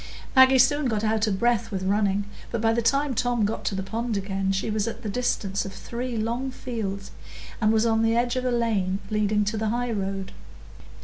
[0.35, 3.75] Maggie soon got out of breath with running, but by the time Tom got to
[3.75, 7.11] the pond again she was at the distance of three long fields,
[7.61, 10.31] and was on the edge of the lane leading to the highroad.